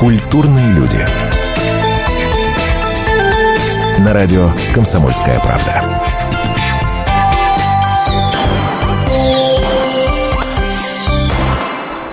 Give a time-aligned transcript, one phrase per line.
[0.00, 0.96] Культурные люди.
[3.98, 5.84] На радио «Комсомольская правда».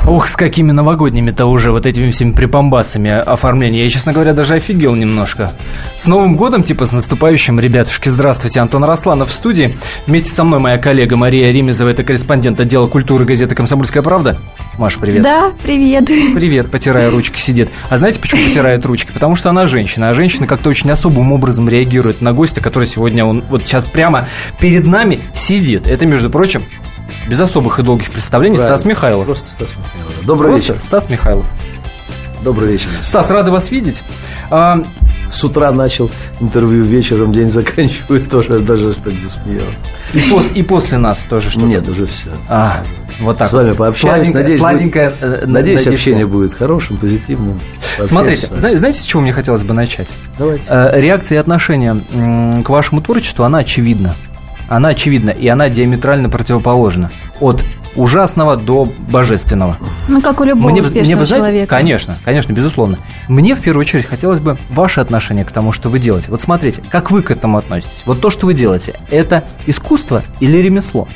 [0.06, 3.86] Ох, с какими новогодними-то уже вот этими всеми припомбасами оформления.
[3.86, 5.54] Я, честно говоря, даже офигел немножко.
[5.98, 8.10] С Новым годом, типа с наступающим, ребятушки.
[8.10, 9.78] Здравствуйте, Антон Росланов в студии.
[10.08, 14.38] Вместе со мной моя коллега Мария Римезова, это корреспондент отдела культуры газеты «Комсомольская правда».
[14.78, 15.24] Маш, привет.
[15.24, 16.06] Да, привет.
[16.06, 17.70] Привет, потирая ручки сидит.
[17.90, 19.12] А знаете, почему потирает ручки?
[19.12, 23.26] Потому что она женщина, а женщина как-то очень особым образом реагирует на гостя, который сегодня,
[23.26, 24.28] он вот сейчас прямо
[24.60, 25.88] перед нами сидит.
[25.88, 26.64] Это, между прочим,
[27.28, 28.78] без особых и долгих представлений, Правильно.
[28.78, 29.26] Стас Михайлов.
[29.26, 30.26] Просто Стас Михайлов.
[30.26, 30.86] Добрый Просто вечер.
[30.86, 31.46] Стас Михайлов.
[32.44, 32.90] Добрый вечер.
[33.02, 34.04] Стас, рады вас видеть.
[35.30, 39.78] С утра начал интервью, вечером день заканчиваю, тоже даже что то засмеялся.
[40.14, 41.66] И, пос, и после нас тоже что-то?
[41.66, 42.30] Нет, уже все.
[42.48, 42.84] А,
[43.20, 43.50] вот так.
[43.50, 43.76] С вами.
[43.92, 47.60] Сладенькое, надеюсь, сладенькое, будет, э, надеюсь общение будет хорошим, позитивным.
[48.06, 50.08] Смотрите, знаете, знаете, с чего мне хотелось бы начать?
[50.38, 50.66] Давайте.
[50.68, 52.02] Э, реакция и отношение
[52.64, 54.16] к вашему творчеству, она очевидна
[54.68, 57.10] она очевидна, и она диаметрально противоположна.
[57.40, 57.64] От
[57.98, 59.78] ужасного до божественного.
[60.08, 61.76] Ну, как у любого мне, успешного мне бы, знаете, человека.
[61.76, 63.00] Конечно, конечно, безусловно.
[63.28, 66.28] Мне, в первую очередь, хотелось бы ваше отношение к тому, что вы делаете.
[66.30, 68.04] Вот смотрите, как вы к этому относитесь?
[68.06, 71.08] Вот то, что вы делаете, это искусство или ремесло?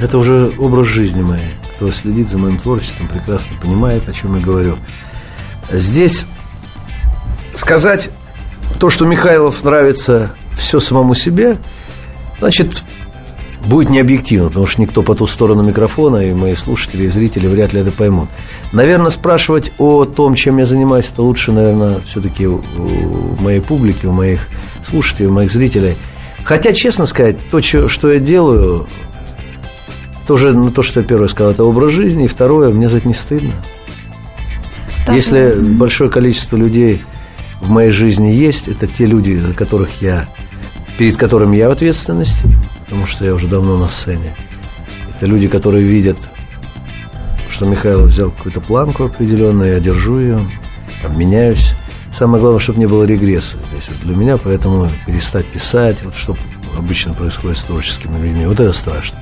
[0.00, 1.54] Это уже образ жизни моей.
[1.74, 4.76] Кто следит за моим творчеством, прекрасно понимает, о чем я говорю.
[5.70, 6.24] Здесь
[7.54, 8.10] сказать
[8.80, 11.58] то, что Михайлов нравится все самому себе–
[12.38, 12.82] Значит,
[13.66, 17.72] будет необъективно, потому что никто по ту сторону микрофона, и мои слушатели и зрители вряд
[17.72, 18.28] ли это поймут.
[18.72, 22.62] Наверное, спрашивать о том, чем я занимаюсь, это лучше, наверное, все-таки у
[23.40, 24.48] моей публики, у моих
[24.82, 25.94] слушателей, у моих зрителей.
[26.44, 28.86] Хотя, честно сказать, то, что я делаю,
[30.26, 33.08] тоже, ну, то, что я первое сказал, это образ жизни, и второе, мне за это
[33.08, 33.52] не стыдно.
[35.02, 35.14] Статус.
[35.14, 37.02] Если большое количество людей
[37.60, 40.28] в моей жизни есть, это те люди, за которых я
[40.98, 42.42] перед которыми я в ответственности,
[42.86, 44.34] потому что я уже давно на сцене.
[45.14, 46.16] Это люди, которые видят,
[47.48, 50.40] что Михайлов взял какую-то планку определенную, я держу ее,
[51.04, 51.74] обменяюсь.
[52.12, 56.36] Самое главное, чтобы не было регресса здесь вот для меня, поэтому перестать писать, вот что
[56.78, 59.18] обычно происходит с творческими людьми, вот это страшно.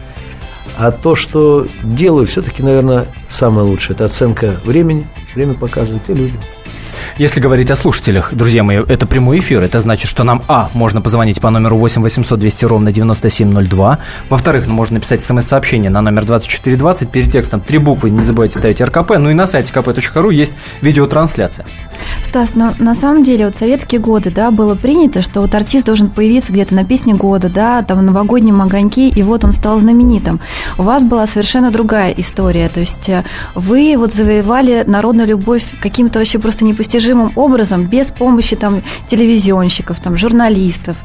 [0.77, 3.95] А то, что делаю, все-таки, наверное, самое лучшее.
[3.95, 5.07] Это оценка времени.
[5.35, 6.39] Время показывает и люди.
[7.17, 9.63] Если говорить о слушателях, друзья мои, это прямой эфир.
[9.63, 13.99] Это значит, что нам, а, можно позвонить по номеру 8 800 200 ровно 9702.
[14.29, 17.09] Во-вторых, можно написать смс-сообщение на номер 2420.
[17.11, 19.13] Перед текстом три буквы, не забывайте ставить РКП.
[19.19, 21.67] Ну и на сайте kp.ru есть видеотрансляция.
[22.25, 26.11] Стас, но на самом деле вот советские годы, да, было принято, что вот артист должен
[26.11, 30.41] появиться где-то на песне года, да, там новогоднем огоньке, и вот он стал знаменитым.
[30.79, 33.23] У вас была совершенно другая история, то есть э,
[33.55, 40.00] вы вот завоевали народную любовь каким-то вообще просто непостижимым непостижимым образом, без помощи там телевизионщиков,
[40.00, 40.97] там журналистов,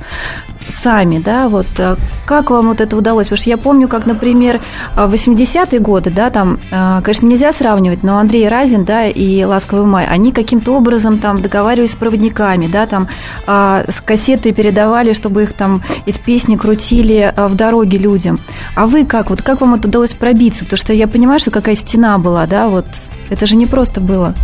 [0.68, 1.96] сами, да, вот э,
[2.26, 3.28] как вам вот это удалось?
[3.28, 4.62] Потому что я помню, как, например,
[4.96, 10.06] 80-е годы, да, там, э, конечно, нельзя сравнивать, но Андрей Разин, да, и Ласковый май,
[10.06, 13.08] они каким-то образом там договаривались с проводниками, да, там
[13.48, 18.40] э, с кассеты передавали, чтобы их там эти песни крутили в дороге людям.
[18.76, 19.30] А вы как?
[19.30, 20.66] Вот как вам это удалось пробиться?
[20.66, 22.86] Потому что я понимаю, что какая стена была, да, вот
[23.30, 24.36] это же не просто было.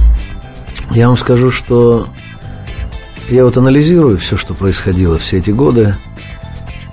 [0.91, 2.08] Я вам скажу, что
[3.30, 5.96] я вот анализирую все, что происходило все эти годы.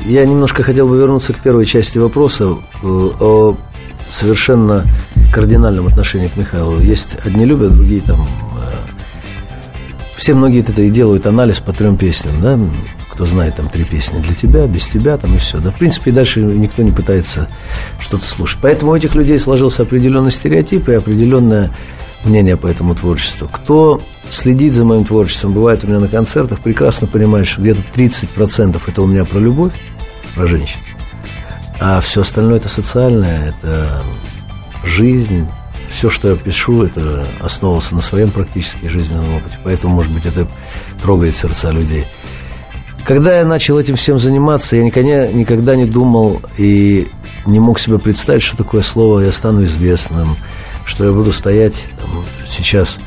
[0.01, 2.45] Я немножко хотел бы вернуться к первой части вопроса
[2.83, 3.57] э, о
[4.11, 4.85] совершенно
[5.33, 6.81] кардинальном отношении к Михайлову.
[6.81, 8.23] Есть одни любят, другие там...
[8.23, 8.75] Э,
[10.17, 12.59] все многие это и делают анализ по трем песням, да?
[13.11, 15.59] Кто знает, там три песни для тебя, без тебя, там и все.
[15.59, 17.49] Да, в принципе, и дальше никто не пытается
[18.01, 18.59] что-то слушать.
[18.63, 21.71] Поэтому у этих людей сложился определенный стереотип и определенная
[22.25, 23.49] мнение по этому творчеству.
[23.53, 28.81] Кто следит за моим творчеством, бывает у меня на концертах, прекрасно понимает, что где-то 30%
[28.87, 29.73] это у меня про любовь,
[30.35, 30.79] про женщин.
[31.81, 34.03] А все остальное это социальное, это
[34.85, 35.47] жизнь.
[35.91, 39.59] Все, что я пишу, это основывался на своем практически жизненном опыте.
[39.63, 40.47] Поэтому, может быть, это
[41.03, 42.07] трогает сердца людей.
[43.05, 47.09] Когда я начал этим всем заниматься, я никогда, никогда не думал и
[47.47, 50.37] не мог себе представить, что такое слово «я стану известным»,
[50.85, 52.99] что я буду стоять там, сейчас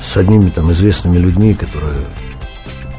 [0.00, 1.96] с одними там известными людьми, которые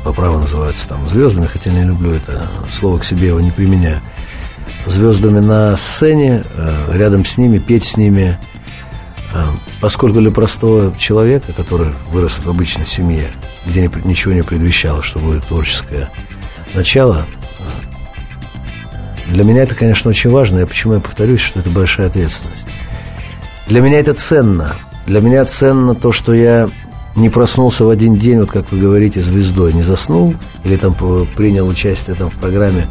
[0.04, 4.02] по праву называются там звездами, хотя не люблю это слово к себе, его не применяю.
[4.86, 8.38] Звездами на сцене, э, рядом с ними, петь с ними.
[9.34, 9.44] Э,
[9.82, 13.32] поскольку для простого человека, который вырос в обычной семье,
[13.66, 16.10] где ничего не предвещало, что будет творческое
[16.76, 17.26] начало,
[19.28, 20.60] э, для меня это, конечно, очень важно.
[20.60, 22.65] И почему я повторюсь, что это большая ответственность.
[23.68, 24.76] Для меня это ценно.
[25.08, 26.70] Для меня ценно то, что я
[27.16, 30.96] не проснулся в один день, вот как вы говорите, звездой, не заснул или там
[31.36, 32.88] принял участие там в программе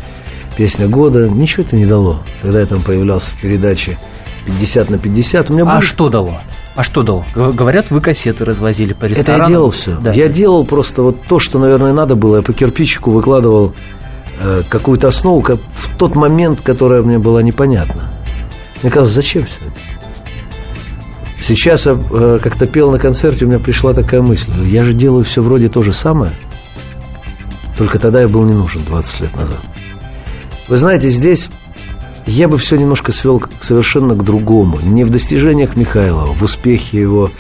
[0.57, 2.23] «Песня года», ничего это не дало.
[2.41, 3.99] Когда я там появлялся в передаче
[4.47, 6.41] 50 на 50, у меня А что дало?
[6.75, 7.25] А что дал?
[7.35, 9.35] Говорят, вы кассеты развозили по ресторанам.
[9.35, 9.97] Это я делал все.
[9.97, 10.13] Да.
[10.13, 12.37] Я делал просто вот то, что, наверное, надо было.
[12.37, 13.75] Я по кирпичику выкладывал
[14.41, 18.11] э, какую-то основу как в тот момент, которая мне была непонятна.
[18.83, 20.04] Мне казалось, зачем все это?
[21.45, 24.51] Сейчас э, как-то пел на концерте, у меня пришла такая мысль.
[24.65, 26.33] Я же делаю все вроде то же самое,
[27.77, 29.61] только тогда я был не нужен 20 лет назад.
[30.69, 31.51] Вы знаете, здесь
[32.25, 34.79] я бы все немножко свел совершенно к другому.
[34.83, 37.31] Не в достижениях Михайлова, в успехе его,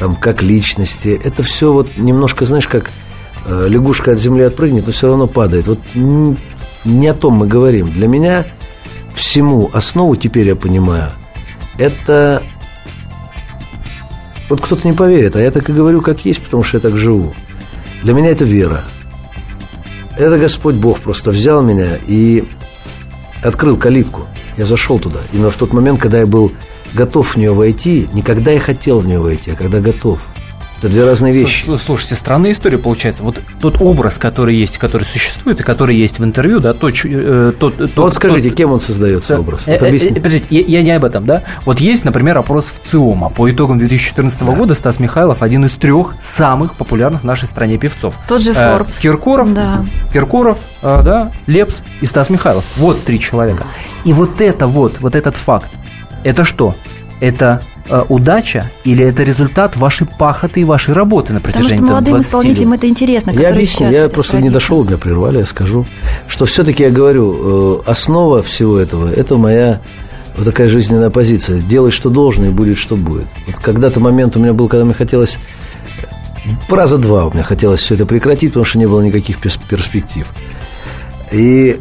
[0.00, 1.16] там, как личности.
[1.22, 2.90] Это все вот немножко, знаешь, как
[3.46, 5.68] э, лягушка от земли отпрыгнет, но все равно падает.
[5.68, 7.92] Вот не о том мы говорим.
[7.92, 8.46] Для меня
[9.14, 11.12] всему основу, теперь я понимаю,
[11.78, 12.42] это
[14.54, 16.96] вот кто-то не поверит, а я так и говорю, как есть, потому что я так
[16.96, 17.34] живу.
[18.04, 18.84] Для меня это вера.
[20.16, 22.44] Это Господь Бог просто взял меня и
[23.42, 24.26] открыл калитку.
[24.56, 25.18] Я зашел туда.
[25.32, 26.52] Именно в тот момент, когда я был
[26.92, 30.20] готов в нее войти, не когда я хотел в нее войти, а когда готов.
[30.78, 31.64] Это две разные вещи.
[31.78, 33.22] Слушайте, странная история получается.
[33.22, 37.52] Вот тот образ, который есть, который существует, и который есть в интервью, да, то, э,
[37.58, 39.66] тот, тот, вот скажите, тот, кем он создается, образ?
[39.66, 41.42] Э, вот э, э, подождите, я, я не об этом, да?
[41.64, 43.30] Вот есть, например, опрос в ЦИОМа.
[43.30, 44.46] По итогам 2014 да.
[44.46, 48.18] года Стас Михайлов один из трех самых популярных в нашей стране певцов.
[48.28, 48.98] Тот же Форбс.
[48.98, 49.84] Э, Киркоров, да.
[50.12, 52.64] Киркоров, э, да, Лепс и Стас Михайлов.
[52.76, 53.64] Вот три человека.
[54.04, 55.70] И вот это вот, вот этот факт,
[56.24, 56.74] это что?
[57.20, 57.73] Это Э,
[58.08, 62.72] удача или это результат вашей пахоты и вашей работы на протяжении Потому что молодым исполнителям
[62.72, 63.30] это интересно.
[63.30, 65.86] Я объясню, я просто не дошел, меня прервали, я скажу,
[66.26, 69.80] что все-таки я говорю, э, основа всего этого– это моя
[70.36, 71.60] вот такая жизненная позиция.
[71.60, 73.26] Делай, что должно, и будет, что будет.
[73.46, 75.38] Вот когда-то момент у меня был, когда мне хотелось
[76.68, 80.26] раза два у меня хотелось все это прекратить, потому что не было никаких перспектив.
[81.32, 81.80] И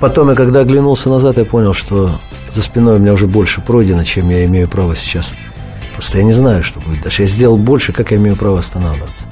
[0.00, 2.20] потом я, когда оглянулся назад, я понял, что
[2.52, 5.34] за спиной у меня уже больше пройдено, чем я имею право сейчас.
[5.94, 7.22] Просто я не знаю, что будет дальше.
[7.22, 9.24] Я сделал больше, как я имею право останавливаться.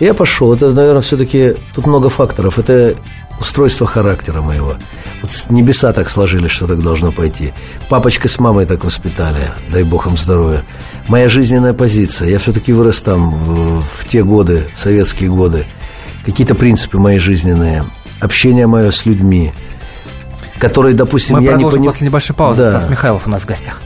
[0.00, 0.52] я пошел.
[0.52, 2.58] Это, наверное, все-таки тут много факторов.
[2.58, 2.94] Это
[3.40, 4.76] устройство характера моего.
[5.22, 7.52] Вот небеса так сложились, что так должно пойти.
[7.88, 10.62] Папочка с мамой так воспитали, дай бог им здоровья.
[11.08, 12.28] Моя жизненная позиция.
[12.28, 15.66] Я все-таки вырос там в, в те годы, в советские годы.
[16.24, 17.84] Какие-то принципы мои жизненные.
[18.20, 19.52] Общение мое с людьми–
[20.68, 21.84] которые, допустим, Мы я не понимаю...
[21.84, 22.64] после небольшой паузы.
[22.64, 22.70] Да.
[22.70, 23.80] Стас Михайлов у нас в гостях.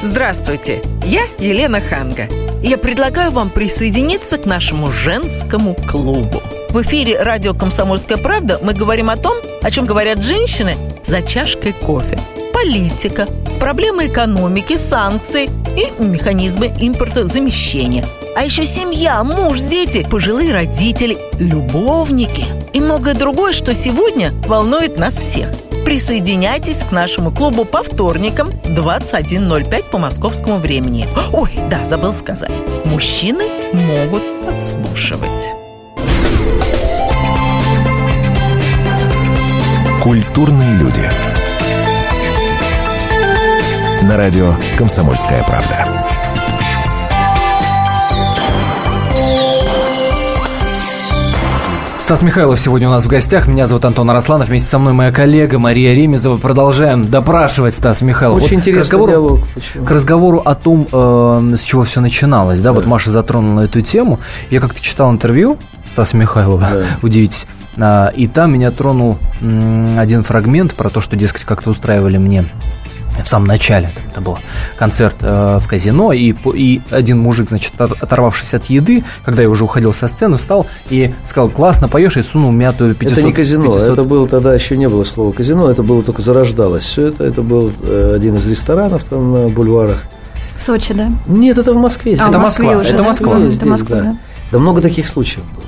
[0.00, 2.28] Здравствуйте, я Елена Ханга.
[2.62, 6.40] Я предлагаю вам присоединиться к нашему женскому клубу.
[6.70, 11.74] В эфире радио «Комсомольская правда» мы говорим о том, о чем говорят женщины за чашкой
[11.74, 12.18] кофе.
[12.54, 13.26] Политика,
[13.60, 22.80] проблемы экономики, санкции и механизмы импортозамещения– а еще семья, муж, дети, пожилые родители, любовники и
[22.80, 25.50] многое другое, что сегодня волнует нас всех.
[25.84, 31.08] Присоединяйтесь к нашему клубу по вторникам 21.05 по московскому времени.
[31.32, 32.52] Ой, да, забыл сказать.
[32.84, 35.48] Мужчины могут подслушивать.
[40.02, 41.08] Культурные люди.
[44.02, 46.01] На радио «Комсомольская правда».
[52.12, 53.48] Стас Михайлов сегодня у нас в гостях.
[53.48, 54.48] Меня зовут Антон Арасланов.
[54.48, 56.36] Вместе со мной моя коллега Мария Ремезова.
[56.36, 58.36] Продолжаем допрашивать Стас Михайлов.
[58.36, 59.40] Очень вот интересный к разговору, диалог.
[59.54, 59.84] Почему?
[59.86, 62.58] К разговору о том, э, с чего все начиналось.
[62.60, 62.64] Да?
[62.64, 64.20] да, вот Маша затронула эту тему.
[64.50, 65.56] Я как-то читал интервью
[65.90, 66.84] Стаса Михайлова, да.
[67.02, 67.46] удивитесь.
[67.78, 72.44] А, и там меня тронул один фрагмент про то, что, дескать, как-то устраивали мне
[73.22, 73.90] в самом начале.
[74.10, 74.38] Это был
[74.78, 79.64] концерт э, в казино, и, и один мужик, значит, оторвавшись от еды, когда я уже
[79.64, 83.18] уходил со сцены, встал и сказал, классно поешь, и сунул мятую 500...
[83.18, 83.88] Это не казино, 500...
[83.88, 86.84] это было тогда еще не было слова казино, это было только зарождалось.
[86.84, 90.04] Все это, это был э, один из ресторанов там на бульварах.
[90.60, 91.10] Сочи, да?
[91.26, 92.16] Нет, это в Москве.
[92.18, 93.40] А, это Москва, уже, это Москва.
[93.40, 94.02] Здесь, это Москва, да.
[94.02, 94.16] да.
[94.52, 95.64] Да много таких случаев было.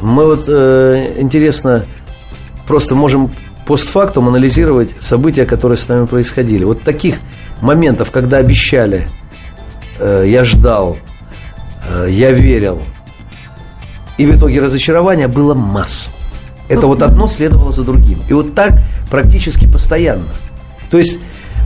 [0.00, 1.84] Мы вот, э, интересно,
[2.66, 3.32] просто можем
[3.68, 6.64] постфактум анализировать события, которые с нами происходили.
[6.64, 7.16] Вот таких
[7.60, 9.06] моментов, когда обещали,
[9.98, 10.96] э, я ждал,
[11.86, 12.80] э, я верил,
[14.16, 16.10] и в итоге разочарования было массу.
[16.70, 18.22] Это вот одно следовало за другим.
[18.26, 18.72] И вот так
[19.10, 20.28] практически постоянно.
[20.90, 21.18] То есть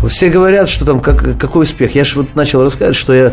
[0.09, 1.95] все говорят, что там как, какой успех.
[1.95, 3.33] Я же вот начал рассказывать, что я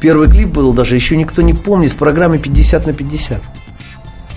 [0.00, 3.42] первый клип был, даже еще никто не помнит, в программе 50 на 50.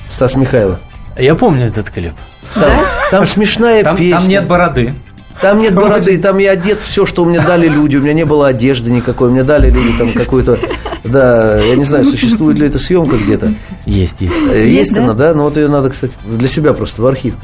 [0.10, 0.80] Стас Михайлов.
[1.20, 2.14] Я помню этот клип.
[2.54, 2.86] Там, да?
[3.12, 4.18] там смешная там, песня.
[4.18, 4.94] Там нет бороды.
[5.42, 7.96] Там нет бороды, там я одет все, что мне дали люди.
[7.96, 9.30] У меня не было одежды никакой.
[9.30, 10.60] Мне дали люди там какую-то
[11.04, 13.54] Да, я не знаю, существует ли эта съемка где-то.
[13.86, 14.36] Есть, есть.
[14.52, 15.34] Э, Есть, она, да?
[15.34, 17.36] Но вот ее надо, кстати, для себя просто в архив.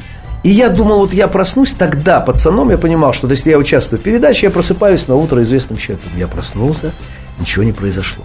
[0.42, 4.02] И я думал, вот я проснусь тогда, пацаном, я понимал, что если я участвую в
[4.02, 6.12] передаче, я просыпаюсь на утро известным человеком.
[6.16, 6.92] Я проснулся,
[7.40, 8.24] ничего не произошло.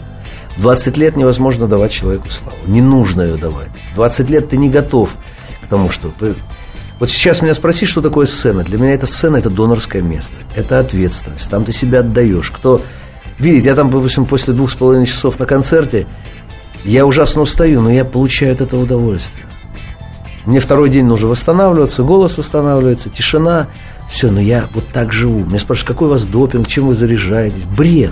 [0.58, 2.58] В 20 лет невозможно давать человеку славу.
[2.68, 3.70] Не нужно ее давать.
[3.94, 5.12] В 20 лет ты не готов
[5.72, 6.14] тому, что...
[7.00, 8.64] Вот сейчас меня спроси, что такое сцена.
[8.64, 10.36] Для меня эта сцена– это донорское место.
[10.56, 11.50] Это ответственность.
[11.50, 12.52] Там ты себя отдаешь.
[12.52, 12.82] Кто
[13.40, 16.06] видит, я там, допустим, после двух с половиной часов на концерте,
[16.86, 19.46] я ужасно устаю, но я получаю от этого удовольствие.
[20.46, 23.68] Мне второй день нужно восстанавливаться, голос восстанавливается, тишина.
[24.10, 25.46] Все, но я вот так живу.
[25.46, 27.64] Меня спрашивают, какой у вас допинг, чем вы заряжаетесь?
[27.64, 28.12] Бред.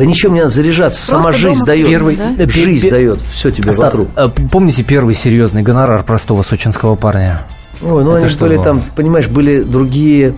[0.00, 1.88] Да ничем не надо заряжаться, сама Просто жизнь дома дает.
[1.88, 2.46] Первый- да?
[2.48, 4.08] Жизнь пе- дает все тебе Стас, вокруг.
[4.16, 7.42] а помните первый серьезный гонорар простого сочинского парня?
[7.82, 8.64] Ой, ну это они что были было?
[8.64, 10.34] там, понимаешь, были другие...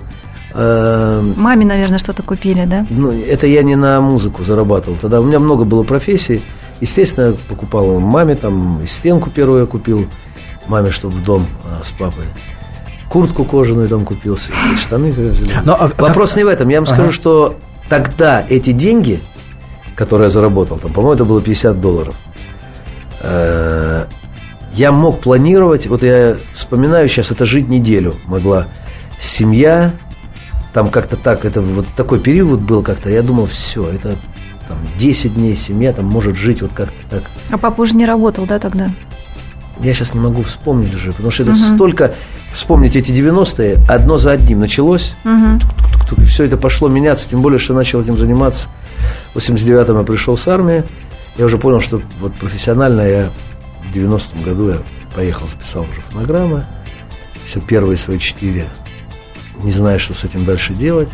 [0.53, 2.85] э, Маме, наверное, что-то купили, да?
[2.91, 4.97] ну, это я не на музыку зарабатывал.
[5.01, 6.43] Тогда у меня много было профессий.
[6.81, 10.09] Естественно, я покупал маме, там, и стенку первую я купил
[10.67, 12.25] маме, чтобы в дом а, с папой.
[13.09, 15.15] Куртку кожаную там купил, себе, штаны.
[15.65, 16.69] Ну, а Вопрос не в этом.
[16.69, 16.95] Я вам Ага.
[16.97, 17.57] скажу, что
[17.89, 19.21] тогда эти деньги,
[19.95, 22.15] которые я заработал, там, по-моему, это было 50 долларов,
[23.21, 24.07] э,
[24.75, 28.67] я мог планировать, вот я вспоминаю сейчас, это жить неделю могла
[29.21, 29.93] семья,
[30.73, 34.17] там как-то так, это вот такой период был как-то, я думал, все, это
[34.69, 37.25] там 10 дней семья там может жить вот как-то так.
[37.51, 38.91] А папа уже не работал, да, тогда?
[39.83, 42.15] Я сейчас не могу вспомнить уже, потому что это столько,
[42.53, 46.21] вспомнить эти 90-е, одно за одним началось, Угу.
[46.23, 48.69] и все это пошло меняться, тем более, что начал этим заниматься.
[49.35, 50.85] В 89-м я пришел с армии,
[51.37, 53.31] я уже понял, что вот профессионально я
[53.91, 54.79] в 90-м году я
[55.17, 56.65] поехал, записал уже фонограммы,
[57.45, 58.67] все первые свои четыре,
[59.65, 61.09] не знаю, что с этим дальше делать.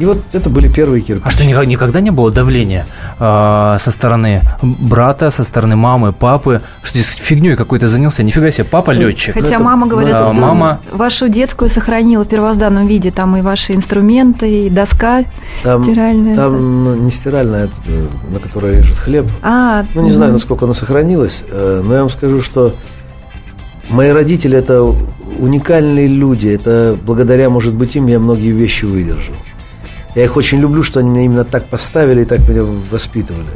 [0.00, 1.26] И вот это были первые кирпичи.
[1.26, 2.86] А что, никогда не было давления
[3.18, 8.22] а, со стороны брата, со стороны мамы, папы, что дескать, фигней какой-то занялся?
[8.22, 9.34] Нифига себе, папа летчик.
[9.34, 13.42] Хотя это- мама говорит, да, что мама- вашу детскую сохранила в первозданном виде, там и
[13.42, 15.24] ваши инструменты, и доска
[15.62, 16.34] Там, стиральная.
[16.34, 19.26] там ну, не стиральная, это, э, на которой режет хлеб.
[19.42, 22.74] А, Ну, не знаю, насколько она сохранилась, э, но я вам скажу, что
[23.90, 24.82] мои родители– это
[25.38, 26.48] уникальные люди.
[26.48, 29.34] Это благодаря, может быть, им я многие вещи выдержал.
[30.14, 33.46] Я их очень люблю, что они меня именно так поставили и так меня воспитывали.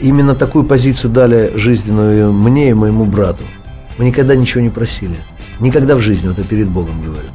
[0.00, 3.44] Именно такую позицию дали жизненную мне и моему брату.
[3.98, 5.16] Мы никогда ничего не просили.
[5.58, 7.28] Никогда в жизни, вот я перед Богом говорю.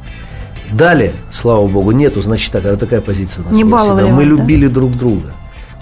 [0.72, 4.06] Дали, слава Богу, нету, значит так, а вот такая позиция у нас Не была всегда.
[4.06, 4.22] Мы вас, да?
[4.24, 5.32] любили друг друга.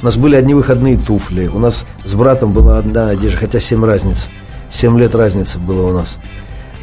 [0.00, 1.47] У нас были одни выходные туфли.
[1.47, 4.28] У нас с братом была одна одежда, хотя семь разниц.
[4.71, 6.19] Семь лет разницы было у нас.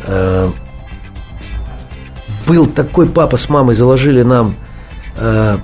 [0.05, 0.49] Э,
[2.45, 4.55] Был такой папа с мамой, заложили нам
[5.17, 5.57] э,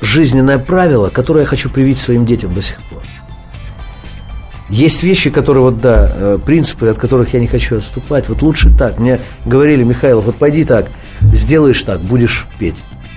[0.00, 3.00] жизненное правило, которое я хочу привить своим детям до сих пор.
[4.68, 8.28] Есть вещи, которые, вот да, э, принципы, от которых я не хочу отступать.
[8.28, 8.98] Вот лучше так.
[9.00, 10.86] Мне говорили, Михайлов, вот пойди так,
[11.20, 12.76] сделаешь так, будешь петь.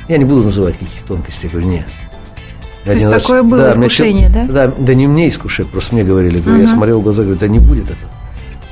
[0.10, 1.48] Я не буду называть каких тонкостей.
[1.48, 1.86] Я говорю, нет.
[2.86, 4.46] То есть такое было мне искушение, да?
[4.46, 6.40] Да, да не мне искушение, просто мне говорили.
[6.42, 6.76] Говорю, Я Мгм.
[6.76, 8.12] смотрел в глаза, говорю, да не будет этого.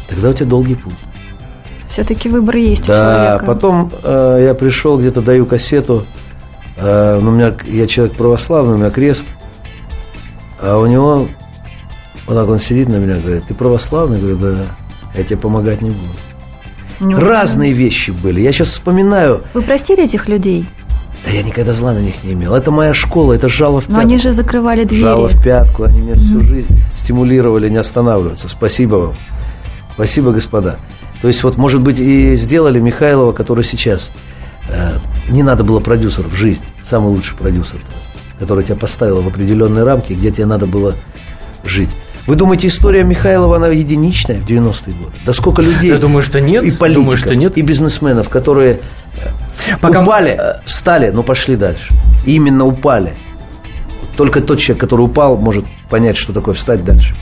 [0.09, 0.95] Тогда у тебя долгий путь.
[1.87, 2.97] Все-таки выбор есть у Да,
[3.37, 3.45] человека.
[3.45, 6.05] потом э, я пришел, где-то даю кассету.
[6.77, 9.27] Э, ну, у меня, я человек православный, у меня крест.
[10.59, 11.27] А у него,
[12.27, 14.17] вот так он сидит на меня, говорит, ты православный?
[14.17, 14.65] Я говорю, да,
[15.15, 16.11] я тебе помогать не буду.
[16.99, 18.41] Ну, Разные вещи были.
[18.41, 20.67] Я сейчас вспоминаю, Вы простили этих людей?
[21.25, 22.53] да я никогда зла на них не имел.
[22.55, 24.01] Это моя школа, это жало в Но пятку.
[24.07, 25.01] они же закрывали двери.
[25.03, 28.49] Жало в пятку, они меня всю жизнь стимулировали не останавливаться.
[28.49, 29.15] Спасибо вам.
[29.93, 30.77] Спасибо, господа.
[31.21, 34.11] То есть вот, может быть, и сделали Михайлова, который сейчас.
[35.31, 37.79] Э, не надо было продюсер в жизнь, самый лучший продюсер,
[38.39, 40.95] который тебя поставил в определенные рамки, где тебе надо было
[41.63, 41.89] жить.
[42.27, 45.13] Вы думаете, история Михайлова, она единичная в 90-е годы?
[45.25, 45.89] Да сколько людей...
[45.89, 46.63] Я думаю, что нет.
[46.63, 47.57] И политиков, Думаю, что нет.
[47.57, 48.79] и бизнесменов, которые
[49.81, 51.93] Пока- упали, встали, но пошли дальше.
[52.25, 53.13] Именно упали.
[54.17, 57.15] Только тот человек, который упал, может понять, что такое встать дальше.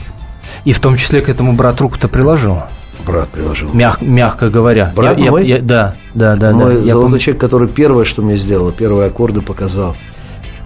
[0.64, 2.58] И в том числе к этому брат руку-то приложил.
[3.10, 3.70] Брат приложил.
[3.72, 4.92] Мяг- мягко говоря.
[4.94, 5.46] Брат Я- я- мой?
[5.46, 6.52] я- да, да, да.
[6.52, 6.80] Мой да.
[6.80, 9.96] Я золотой пом- человек, который первое, что мне сделал, первые аккорды показал.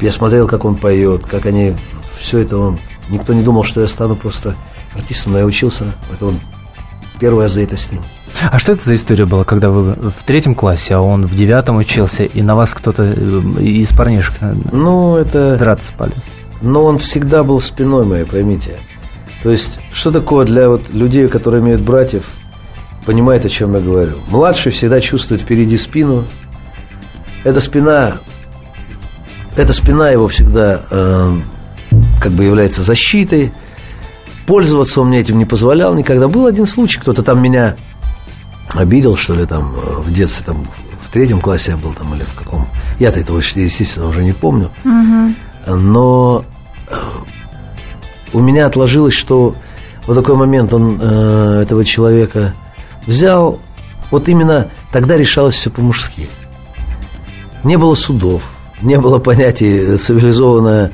[0.01, 1.75] Я смотрел, как он поет, как они...
[2.19, 2.79] Все это он...
[3.11, 4.55] Никто не думал, что я стану просто
[4.95, 5.85] артистом, но я учился.
[6.13, 6.41] Это он
[7.21, 8.03] первое за это с ним.
[8.51, 11.77] А что это за история была, когда вы в третьем классе, а он в девятом
[11.77, 15.57] учился, и на вас кто-то э, из парнишек э, Ну, это...
[15.57, 16.15] драться полез?
[16.63, 18.79] Но он всегда был спиной моей, поймите.
[19.45, 22.25] То есть, что такое для вот людей, которые имеют братьев,
[23.05, 24.17] понимает, о чем я говорю.
[24.29, 26.25] Младший всегда чувствует впереди спину.
[27.45, 28.21] Эта спина,
[29.55, 31.37] эта спина его всегда э,
[32.23, 33.53] как бы является защитой.
[34.47, 36.27] Пользоваться он мне этим не позволял никогда.
[36.27, 37.77] Был один случай, кто-то там меня
[38.73, 40.67] обидел, что ли, там э, в детстве, там
[41.07, 42.67] в третьем классе я был там или в каком.
[42.99, 44.71] Я-то этого, естественно, уже не помню.
[45.67, 46.47] Но
[46.89, 46.97] э,
[48.35, 49.55] у меня отложилось, что
[50.07, 52.55] вот такой момент он э, этого человека
[53.07, 53.61] взял.
[54.11, 56.29] Вот именно тогда решалось все по-мужски.
[57.63, 58.43] Не было судов,
[58.83, 60.91] не было понятия цивилизованная,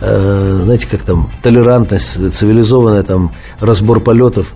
[0.00, 4.52] э, знаете, как там, толерантность, цивилизованная там разбор полетов.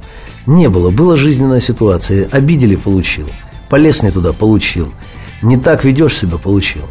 [0.46, 0.90] Не было.
[0.90, 2.28] Была жизненная ситуация.
[2.30, 3.30] Обидели– получил.
[3.70, 4.92] Полез не туда– получил.
[5.40, 6.82] Не так ведешь себя– получил.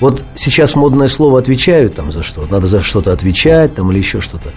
[0.00, 2.46] Вот сейчас модное слово «отвечают» там за что.
[2.50, 4.50] Надо за что-то отвечать там или еще что-то.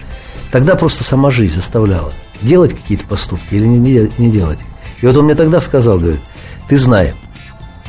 [0.52, 4.58] Тогда просто сама жизнь заставляла делать какие-то поступки или не, не делать.
[5.00, 6.20] И вот он мне тогда сказал, говорит,
[6.68, 7.14] ты знай.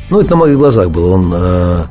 [0.08, 1.10] Ну, это на моих глазах было.
[1.10, 1.84] Он э,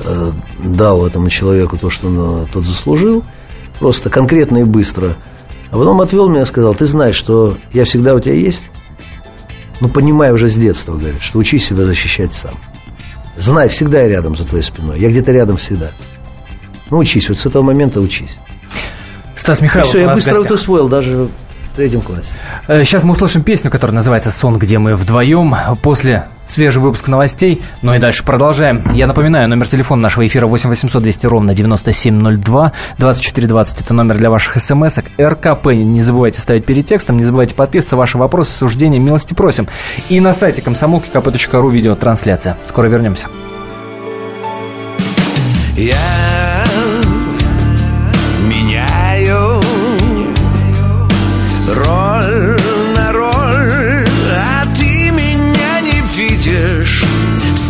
[0.00, 0.32] э,
[0.64, 3.24] дал этому человеку то, что он, э, тот заслужил.
[3.78, 5.16] Просто конкретно и быстро.
[5.70, 8.64] А потом отвел меня и сказал, ты знаешь, что я всегда у тебя есть.
[9.80, 12.54] Ну, понимай уже с детства, говорит, что учи себя защищать сам.
[13.36, 14.98] Знай, всегда я рядом за твоей спиной.
[14.98, 15.90] Я где-то рядом всегда.
[16.88, 18.38] Ну, учись, вот с этого момента учись.
[19.36, 19.88] Стас Михайлов.
[19.88, 21.28] И все, я быстро это усвоил даже
[21.72, 22.30] в третьем классе.
[22.66, 25.54] Сейчас мы услышим песню, которая называется «Сон, где мы вдвоем».
[25.82, 27.60] После свежий выпуск новостей.
[27.82, 28.82] Ну и дальше продолжаем.
[28.94, 32.72] Я напоминаю, номер телефона нашего эфира 8 800 200 ровно 9702.
[32.98, 35.04] 2420– это номер для ваших смс-ок.
[35.20, 37.96] РКП не забывайте ставить перед текстом, не забывайте подписываться.
[37.96, 39.68] Ваши вопросы, суждения, милости просим.
[40.08, 42.56] И на сайте комсомолки kp.ру видеотрансляция.
[42.64, 43.28] Скоро вернемся.
[45.76, 45.96] Я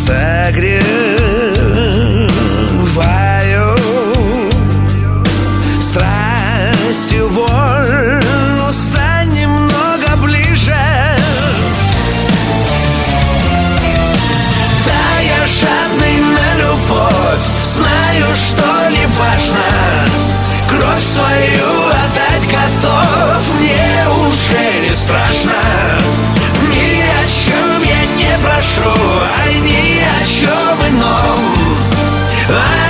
[0.06, 1.05] согреваю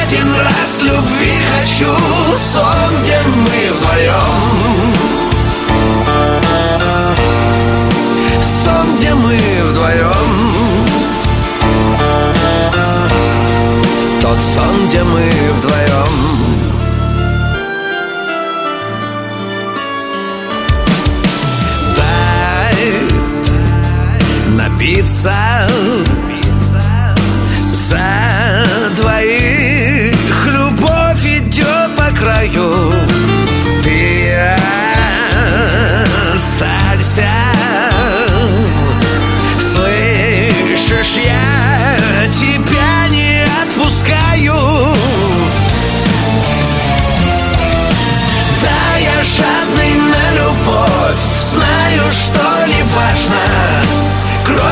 [0.09, 1.92] Один раз любви хочу
[2.37, 4.95] Сон, где мы вдвоем
[8.40, 9.37] Сон, где мы
[9.69, 10.87] вдвоем
[14.23, 15.76] Тот сон, где мы вдвоем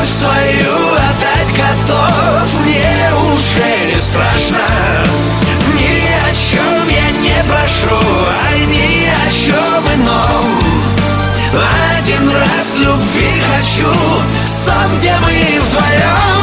[0.05, 2.59] Кровь свою отдать готов.
[2.59, 4.57] Мне уже не страшно.
[5.73, 10.45] Ни о чем я не прошу А ни о чем ином.
[11.97, 13.91] Один раз любви хочу
[14.45, 16.34] Сон, где мы вдвоем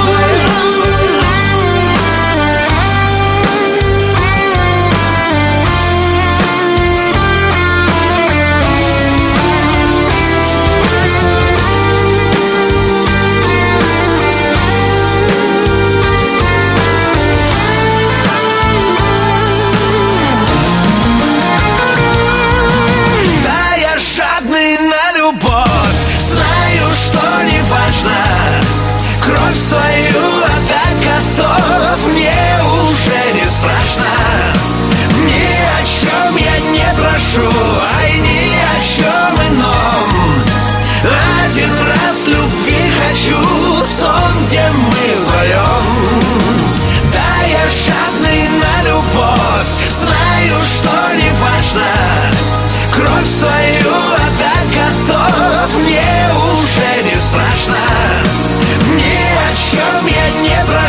[29.62, 29.91] soy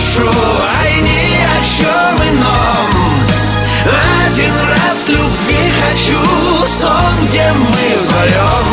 [0.03, 0.29] прошу
[0.81, 2.89] Ай, ни о чем ином
[4.25, 6.19] Один раз любви хочу
[6.65, 8.67] Сон, где мы вдвоем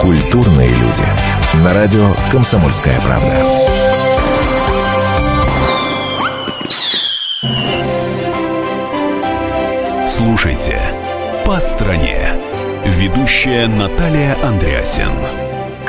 [0.00, 1.04] Культурные люди.
[1.62, 3.36] На радио «Комсомольская правда».
[10.08, 10.80] Слушайте
[11.44, 12.30] «По стране».
[12.84, 15.12] Ведущая Наталья Андреасин.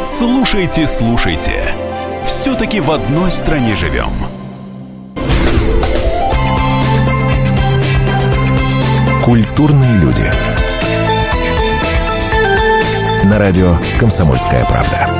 [0.00, 1.74] Слушайте, слушайте.
[2.26, 4.10] Все-таки в одной стране живем.
[9.24, 10.32] Культурные люди.
[13.24, 15.17] На радио «Комсомольская правда».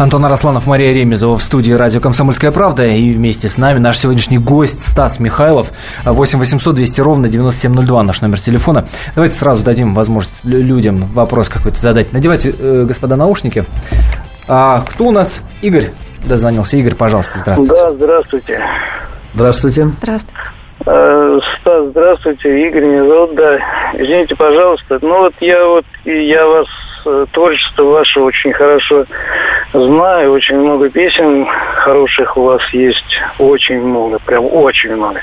[0.00, 2.86] Антон Арасланов, Мария Ремезова в студии радио «Комсомольская правда».
[2.86, 5.72] И вместе с нами наш сегодняшний гость Стас Михайлов.
[6.06, 8.86] 8 800 200 ровно 9702 наш номер телефона.
[9.14, 12.14] Давайте сразу дадим возможность людям вопрос какой-то задать.
[12.14, 13.66] Надевайте, э, господа, наушники.
[14.48, 15.42] А, кто у нас?
[15.60, 15.90] Игорь
[16.26, 16.78] дозвонился.
[16.78, 17.74] Игорь, пожалуйста, здравствуйте.
[17.74, 18.62] Да, здравствуйте.
[19.34, 19.84] Здравствуйте.
[20.00, 20.40] Здравствуйте.
[20.86, 23.58] Э, Стас, здравствуйте, Игорь меня зовут, да.
[23.94, 24.98] Извините, пожалуйста.
[25.02, 26.66] Ну вот я вот, я вас,
[27.32, 29.06] творчество ваше очень хорошо
[29.72, 35.20] знаю, очень много песен хороших у вас есть, очень много, прям очень много.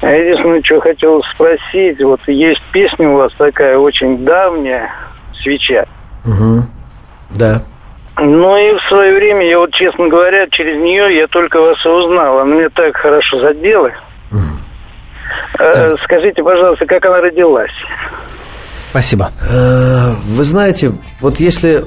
[0.00, 4.90] А Единственное, что хотел спросить, вот есть песня у вас такая очень давняя,
[5.42, 5.86] «Свеча».
[6.24, 6.62] Угу.
[7.38, 7.60] Да.
[8.18, 11.88] Ну и в свое время, я вот, честно говоря, через нее я только вас и
[11.88, 12.38] узнал.
[12.38, 13.92] Она мне так хорошо задела.
[15.58, 17.72] Э, Скажите, пожалуйста, как она родилась?
[18.96, 19.30] Спасибо.
[19.42, 21.84] Э, Вы знаете, вот если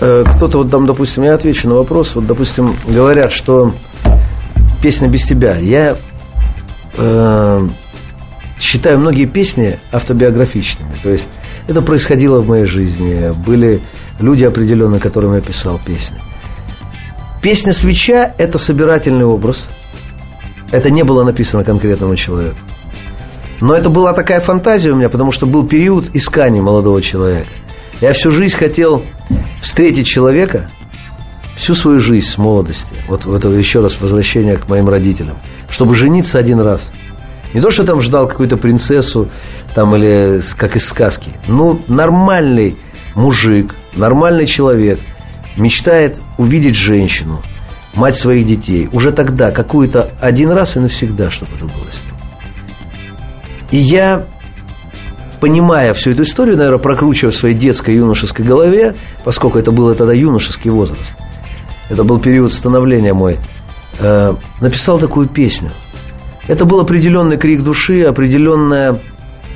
[0.00, 3.72] э, кто-то, вот там, допустим, я отвечу на вопрос, вот, допустим, говорят, что
[4.82, 5.54] песня без тебя.
[5.54, 5.96] Я
[6.96, 7.68] э,
[8.58, 10.90] считаю многие песни автобиографичными.
[11.04, 11.30] То есть
[11.68, 13.32] это происходило в моей жизни.
[13.46, 13.80] Были
[14.18, 16.16] люди определенные, которым я писал песни.
[17.42, 19.68] Песня «Свеча»– это собирательный образ.
[20.72, 22.56] Это не было написано конкретному человеку.
[23.60, 27.50] Но это была такая фантазия у меня, потому что был период искания молодого человека.
[28.00, 29.02] Я всю жизнь хотел
[29.62, 30.70] встретить человека,
[31.56, 32.94] всю свою жизнь с молодости.
[33.08, 35.36] Вот это еще раз возвращение к моим родителям.
[35.70, 36.92] Чтобы жениться один раз.
[37.52, 39.28] Не то, что там ждал какую-то принцессу,
[39.74, 41.30] там, или как из сказки.
[41.46, 42.76] Ну, нормальный
[43.14, 44.98] мужик, нормальный человек
[45.56, 47.42] мечтает увидеть женщину,
[47.94, 48.88] мать своих детей.
[48.92, 52.13] Уже тогда какую-то один раз и навсегда, чтобы это было с ним.
[53.74, 54.24] И я,
[55.40, 60.12] понимая всю эту историю, наверное, прокручивая в своей детской юношеской голове, поскольку это был тогда
[60.12, 61.16] юношеский возраст,
[61.90, 63.36] это был период становления мой,
[63.98, 65.72] э, написал такую песню.
[66.46, 69.00] Это был определенный крик души, определенная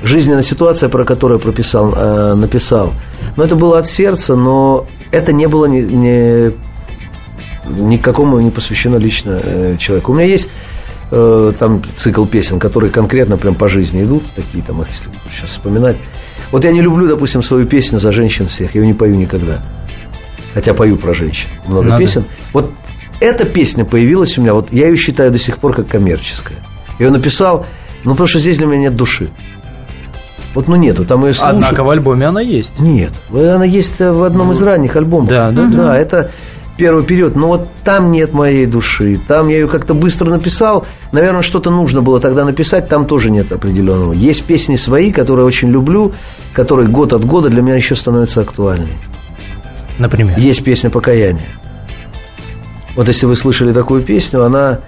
[0.03, 2.91] жизненная ситуация, про которую прописал, э, написал.
[3.37, 6.51] Но это было от сердца, но это не было ни, ни,
[7.69, 10.11] никакому не посвящено лично э, человеку.
[10.11, 10.49] У меня есть
[11.11, 15.51] э, там цикл песен, которые конкретно прям по жизни идут, такие там, их, если сейчас
[15.51, 15.97] вспоминать.
[16.51, 19.61] Вот я не люблю, допустим, свою песню за женщин всех, я ее не пою никогда.
[20.53, 21.47] Хотя пою про женщин.
[21.67, 22.03] Много Надо.
[22.03, 22.25] песен.
[22.53, 22.71] Вот
[23.19, 26.57] эта песня появилась у меня, вот я ее считаю до сих пор как коммерческая.
[26.97, 27.65] Я ее написал,
[28.03, 29.29] ну, потому что здесь для меня нет души.
[30.55, 31.63] Вот, ну, нету, там ее слушают.
[31.63, 32.79] Однако в альбоме она есть.
[32.79, 35.29] Нет, она есть в одном из ранних альбомов.
[35.29, 35.97] Да, да, да.
[35.97, 36.31] это
[36.79, 39.19] первый период, но вот там нет моей души.
[39.27, 40.87] Там я ее как-то быстро написал.
[41.11, 44.13] Наверное, что-то нужно было тогда написать, там тоже нет определенного.
[44.13, 46.13] Есть песни свои, которые очень люблю,
[46.53, 48.93] которые год от года для меня еще становятся актуальными.
[49.99, 50.39] Например.
[50.39, 51.45] Есть песня «Покаяние».
[52.95, 54.79] Вот если вы слышали такую песню, она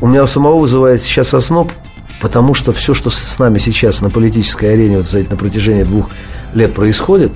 [0.00, 1.72] у меня у самого вызывает сейчас озноб,
[2.20, 6.10] потому что все, что с нами сейчас на политической арене вот, знаете, на протяжении двух
[6.54, 7.32] лет происходит,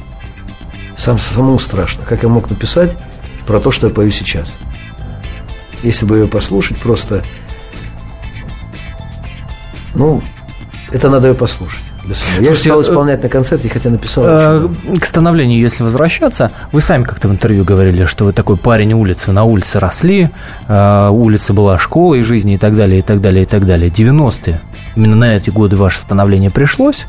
[0.97, 2.05] сам самому страшно.
[2.05, 2.97] Как я мог написать
[3.47, 4.57] про то, что я пою сейчас?
[5.83, 7.23] Если бы ее послушать, просто...
[9.95, 10.23] Ну,
[10.91, 11.85] это надо ее послушать.
[12.07, 14.25] Я Слушайте, стал э, исполнять на концерте, хотя написал.
[14.27, 14.69] Э.
[15.01, 19.33] К становлению, если возвращаться, вы сами как-то в интервью говорили, что вы такой парень улицы,
[19.33, 20.29] на улице росли,
[20.69, 23.91] э, улица была школой жизни и так далее, и так далее, и так далее.
[23.91, 24.61] 90-е,
[24.97, 27.07] именно на эти годы ваше становление пришлось.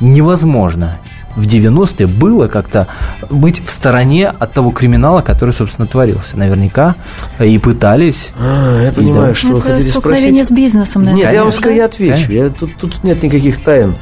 [0.00, 0.98] Невозможно
[1.36, 2.88] в 90-е было как-то
[3.30, 6.38] быть в стороне от того криминала, который, собственно, творился.
[6.38, 6.96] Наверняка
[7.38, 8.32] и пытались.
[8.40, 9.34] А, я понимаю, да.
[9.34, 10.48] что вы это хотите столкновение спросить.
[10.48, 11.24] с бизнесом, наверное.
[11.24, 12.32] Нет, я вам я отвечу.
[12.32, 13.94] Я, тут, тут нет никаких тайн.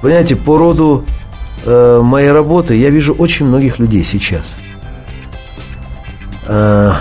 [0.00, 1.04] Понимаете, по роду
[1.64, 4.58] э, моей работы я вижу очень многих людей сейчас.
[6.46, 6.92] Э,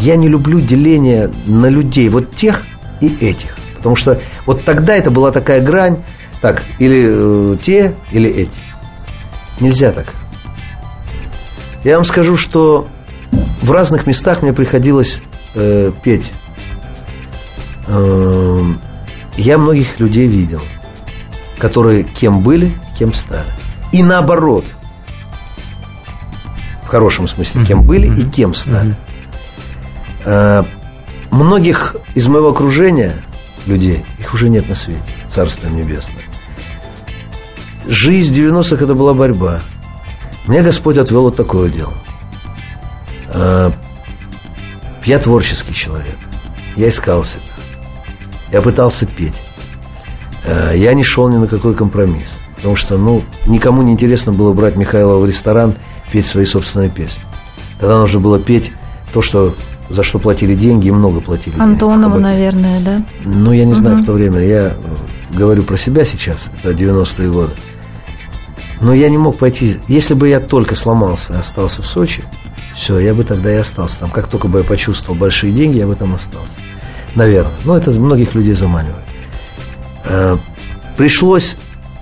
[0.00, 2.08] я не люблю деление на людей.
[2.08, 2.62] Вот тех,
[3.00, 3.56] и этих.
[3.76, 5.98] Потому что вот тогда это была такая грань,
[6.40, 8.67] так, или э, те, или эти.
[9.60, 10.14] Нельзя так.
[11.84, 12.88] Я вам скажу, что
[13.62, 15.22] в разных местах мне приходилось
[15.54, 16.32] э, петь.
[17.86, 18.62] Э,
[19.36, 20.60] я многих людей видел,
[21.58, 23.48] которые кем были, кем стали.
[23.92, 24.64] И наоборот.
[26.84, 28.96] В хорошем смысле, кем были и кем стали.
[30.24, 30.64] Э,
[31.30, 33.14] многих из моего окружения
[33.66, 36.27] людей, их уже нет на свете, Царство Небесное.
[37.88, 39.60] Жизнь 90-х это была борьба.
[40.46, 41.94] Мне Господь отвел вот такое дело.
[43.32, 43.70] Э,
[45.04, 46.16] Я творческий человек.
[46.76, 47.42] Я искал себя.
[48.52, 49.34] Я пытался петь.
[50.44, 52.38] Э, Я не шел ни на какой компромисс.
[52.56, 55.74] Потому что, ну, никому не интересно было брать Михайлова в ресторан,
[56.12, 57.22] петь свои собственные песни.
[57.78, 58.72] Тогда нужно было петь
[59.12, 59.54] то, что
[59.88, 63.02] за что платили деньги, и много платили Антонова, наверное, да?
[63.24, 64.02] Ну, я не знаю Мгм.
[64.02, 64.40] в то время.
[64.40, 64.72] Я э,
[65.30, 67.52] говорю про себя сейчас, это 90-е годы.
[68.80, 69.78] Но я не мог пойти.
[69.88, 72.22] Если бы я только сломался и остался в Сочи,
[72.74, 74.10] все, я бы тогда и остался там.
[74.10, 76.56] Как только бы я почувствовал большие деньги, я бы там остался.
[77.14, 77.54] Наверное.
[77.64, 79.04] Но это многих людей заманивает.
[80.04, 80.36] Э,
[80.98, 81.54] Пришлось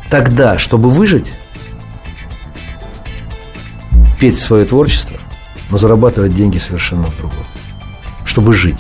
[0.08, 1.30] тогда, чтобы выжить,
[4.18, 5.18] петь свое творчество,
[5.68, 7.44] но зарабатывать деньги совершенно в другом.
[8.24, 8.78] Чтобы жить.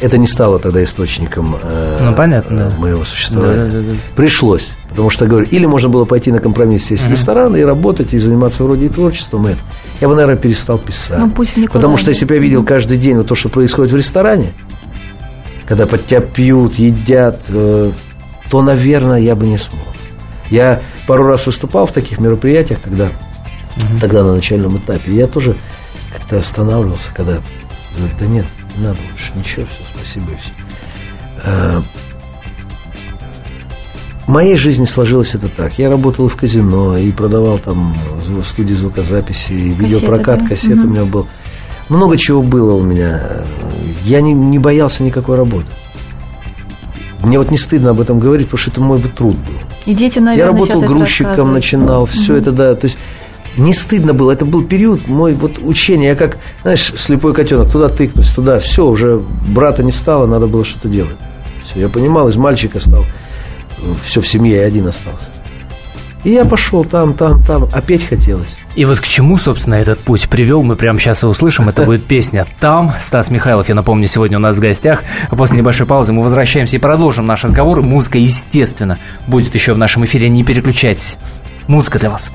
[0.00, 2.78] Это не стало тогда источником э, Ну, понятно, да.
[2.78, 3.64] моего существования.
[3.64, 3.98] Да, да, да.
[4.14, 4.70] Пришлось.
[4.90, 8.18] Потому что, говорю, или можно было пойти на компромисс, сесть в ресторан и работать, и
[8.18, 9.48] заниматься вроде и творчеством.
[9.48, 9.60] и это.
[10.00, 11.18] Я бы, наверное, перестал писать.
[11.18, 12.12] Ну, пусть никуда, Потому что да.
[12.12, 14.52] если бы я видел каждый день вот то, что происходит в ресторане,
[15.66, 17.92] когда под тебя пьют, едят, э,
[18.50, 19.80] то, наверное, я бы не смог.
[20.50, 23.08] Я пару раз выступал в таких мероприятиях, когда
[24.00, 25.10] тогда на начальном этапе.
[25.12, 25.56] И я тоже
[26.12, 27.38] как-то останавливался, когда
[28.18, 30.50] да нет, не надо больше, ничего, все, спасибо и все.
[31.44, 31.80] Э,
[34.26, 35.78] В моей жизни сложилось это так.
[35.78, 37.94] Я работал в казино, и продавал там
[38.26, 40.46] в студии звукозаписи, и видеопрокат, да?
[40.46, 41.26] кассет у меня был.
[41.88, 43.44] Много чего было у меня.
[44.04, 45.66] Я не, не боялся никакой работы.
[47.22, 49.54] Мне вот не стыдно об этом говорить, потому что это мой бы труд был.
[49.84, 52.74] И дети, наверное, Я работал грузчиком, начинал, все это, да.
[52.74, 52.98] То есть
[53.56, 54.32] не стыдно было.
[54.32, 56.08] Это был период мой вот учения.
[56.08, 58.60] Я как, знаешь, слепой котенок, туда тыкнуть, туда.
[58.60, 61.16] Все, уже брата не стало, надо было что-то делать.
[61.64, 63.04] Все, я понимал, из мальчика стал.
[64.04, 65.26] Все в семье, я один остался.
[66.24, 67.68] И я пошел там, там, там.
[67.86, 68.56] Петь хотелось.
[68.74, 71.68] И вот к чему, собственно, этот путь привел, мы прямо сейчас и услышим.
[71.68, 72.92] Это будет песня «Там».
[73.00, 75.04] Стас Михайлов, я напомню, сегодня у нас в гостях.
[75.30, 77.80] А после небольшой паузы мы возвращаемся и продолжим наш разговор.
[77.80, 80.28] Музыка, естественно, будет еще в нашем эфире.
[80.28, 81.18] Не переключайтесь.
[81.68, 82.32] Музыка для вас.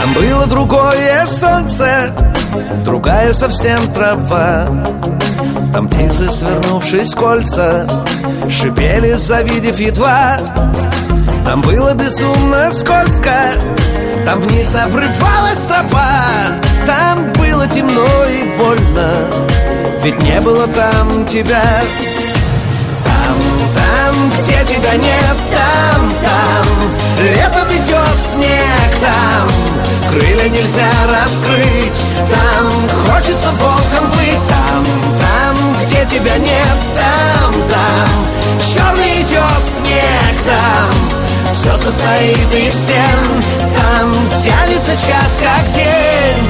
[0.00, 2.12] Там было другое солнце,
[2.84, 4.66] другая совсем трава.
[5.72, 7.86] Там птицы, свернувшись кольца,
[8.48, 10.36] шипели, завидев едва.
[11.44, 13.52] Там было безумно скользко,
[14.24, 16.75] там вниз обрывалась тропа.
[16.86, 19.12] Там было темно и больно,
[20.02, 21.62] ведь не было там тебя.
[23.04, 23.36] Там,
[23.74, 26.66] там, где тебя нет, там, там
[27.20, 29.48] Лето придет, снег там
[30.10, 32.70] Крылья нельзя раскрыть Там
[33.06, 34.84] хочется волком быть Там,
[35.20, 37.45] там, где тебя нет, там,
[41.66, 43.42] Все состоит из стен.
[43.76, 46.46] Там тянется час, как день.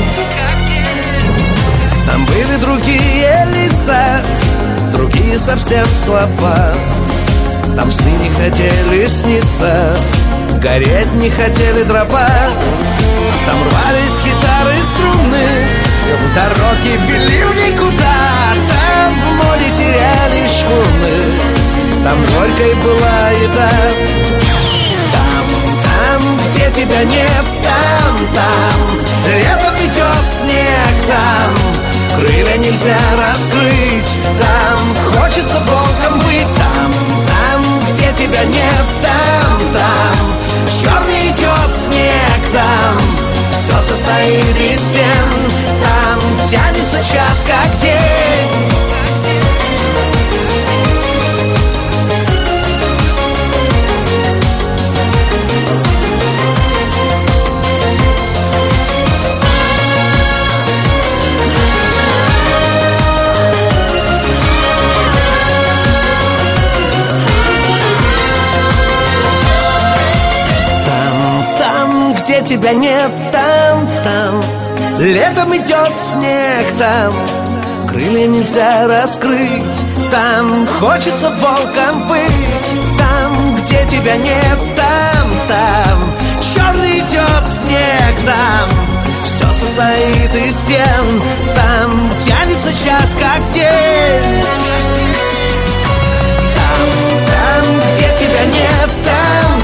[2.06, 4.20] Там были другие лица
[4.92, 6.74] Другие совсем слова.
[7.74, 9.96] Там сны не хотели сниться
[10.62, 12.28] Гореть не хотели дрова.
[13.46, 15.46] Там рвались гитары струны
[16.34, 18.16] Дороги вели в никуда.
[18.68, 24.65] Там в море теряли шхуны Там горькой была еда
[26.68, 27.46] где тебя нет?
[27.62, 29.00] Там, там.
[29.26, 31.54] Лето придет, снег там.
[32.18, 34.08] Крылья нельзя раскрыть
[34.40, 34.96] Там.
[35.12, 36.92] Хочется волком быть Там,
[37.26, 40.34] там, где тебя нет Там, там.
[40.82, 42.98] Черный идет снег там.
[43.52, 45.50] Все состоит из стен.
[45.82, 49.05] Там тянется час, как день
[72.46, 74.44] тебя нет там, там.
[74.98, 77.12] Летом идет снег там.
[77.88, 79.82] Крылья нельзя раскрыть.
[80.12, 82.70] Там хочется волком быть.
[82.98, 86.14] Там, где тебя нет, там, там.
[86.40, 88.68] Черный идет снег там.
[89.24, 91.22] Все состоит из стен.
[91.56, 94.44] Там тянется час, как день.
[96.54, 96.86] Там,
[97.26, 99.62] там, где тебя нет, там,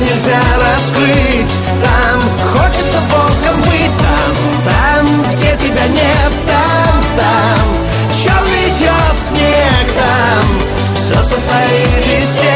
[0.00, 1.52] Нельзя раскрыть.
[1.82, 2.20] Там
[2.52, 8.12] хочется волком быть Там, там, где тебя нет Там, там.
[8.12, 10.94] Черный идет снег там.
[10.94, 12.55] Все состоит из стен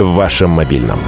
[0.00, 0.98] В вашем мобильном.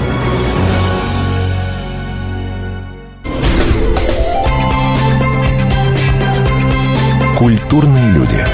[7.39, 8.45] Культурные люди.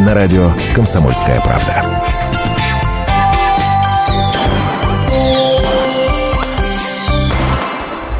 [0.00, 1.84] На радио «Комсомольская правда».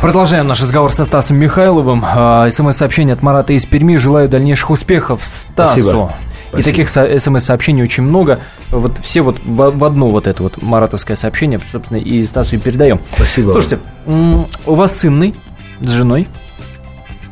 [0.00, 2.04] Продолжаем наш разговор со Стасом Михайловым.
[2.06, 3.96] А, СМС-сообщение от Марата из Перми.
[3.96, 5.80] Желаю дальнейших успехов Стасу.
[5.80, 6.12] Спасибо.
[6.58, 6.70] И Спасибо.
[6.70, 8.40] таких со- СМС-сообщений очень много.
[8.70, 13.00] Вот все вот в, одно вот это вот маратовское сообщение, собственно, и Стасу и передаем.
[13.14, 13.52] Спасибо.
[13.52, 15.34] Слушайте, у вас сынный
[15.80, 16.28] с женой.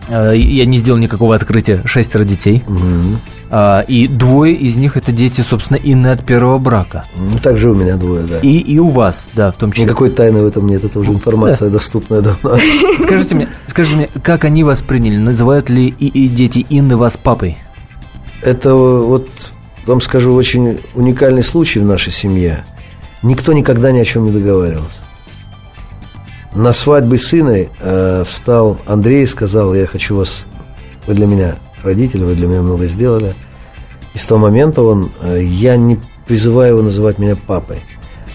[0.08, 1.80] Э, Я не сделал никакого открытия.
[1.84, 2.62] Шестеро детей.
[3.54, 7.04] А, И двое из них это дети, собственно, Инны от первого брака.
[7.16, 8.38] Ну, так же у меня двое, да.
[8.40, 9.84] И, и у вас, да, в том числе.
[9.84, 12.56] Никакой тайны в этом нет, это уже информация доступная давно.
[12.98, 15.18] Скажите мне, скажите мне, как они вас приняли?
[15.18, 17.58] Называют ли и, и дети Инны вас папой?
[18.42, 19.28] Это вот,
[19.86, 22.64] вам скажу, очень уникальный случай в нашей семье.
[23.22, 24.98] Никто никогда ни о чем не договаривался.
[26.52, 30.44] На свадьбе сына э, встал Андрей и сказал, я хочу вас,
[31.06, 33.32] вы для меня родители, вы для меня много сделали.
[34.12, 37.78] И с того момента он, э, я не призываю его называть меня папой,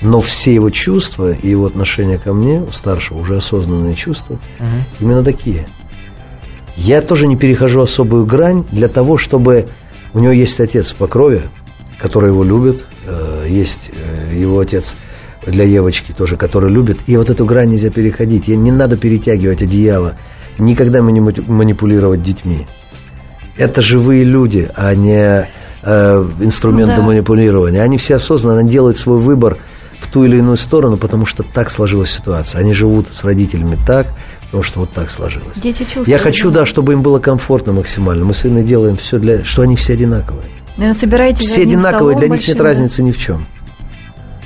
[0.02, 4.40] но все его чувства и его отношения ко мне, у старшего уже осознанные чувства,
[5.00, 5.68] именно такие.
[6.76, 9.68] Я тоже не перехожу особую грань для того, чтобы
[10.18, 11.44] у него есть отец по крови,
[12.00, 13.92] который его любит, э, есть
[14.32, 14.96] э, его отец
[15.46, 18.48] для Евочки тоже, который любит, и вот эту грань нельзя переходить.
[18.48, 20.16] Не надо перетягивать одеяло,
[20.58, 22.66] никогда мани- манипулировать детьми.
[23.58, 25.48] Это живые люди, а не
[25.84, 27.08] э, инструменты Ну да.
[27.08, 27.84] манипулирования.
[27.84, 29.58] Они все осознанно делают свой выбор
[30.00, 32.62] в ту или иную сторону, потому что так сложилась ситуация.
[32.62, 34.08] Они живут с родителями так,
[34.48, 35.58] потому что вот так сложилось.
[35.58, 36.08] Дети чувствуют.
[36.08, 38.26] Я хочу, да, чтобы им было комфортно максимально.
[38.26, 39.44] Мы с Инной делаем все для...
[39.44, 40.46] Что они все одинаковые.
[40.78, 42.64] Наверное, собираетесь Все одинаковые, для них нет большим, да?
[42.64, 43.46] разницы ни в чем.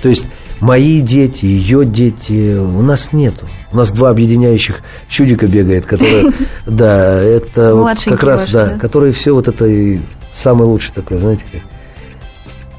[0.01, 0.25] То есть
[0.59, 3.45] мои дети, ее дети, у нас нету.
[3.71, 6.31] У нас два объединяющих чудика бегает, которые,
[6.65, 9.69] да, это вот как раз, да, которые все вот это
[10.33, 11.61] самый лучший такой, знаете, как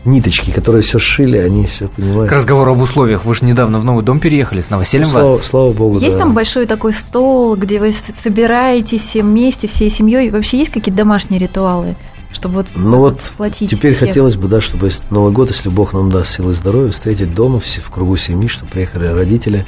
[0.04, 2.30] ниточки, которые все сшили, они все понимают.
[2.30, 3.24] К разговору об условиях.
[3.24, 5.46] Вы же недавно в новый дом переехали с новосельем Слава, вас.
[5.46, 6.22] слава богу, Есть да.
[6.24, 10.30] там большой такой стол, где вы собираетесь все вместе, всей семьей?
[10.30, 11.94] Вообще есть какие-то домашние ритуалы,
[12.32, 14.08] чтобы вот, Ну вот сплотить теперь всех?
[14.08, 17.60] хотелось бы, да, чтобы Новый год, если Бог нам даст силы и здоровья, встретить дома
[17.60, 19.64] все в кругу семьи, чтобы приехали родители.